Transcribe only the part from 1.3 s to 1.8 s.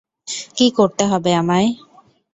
আমায়?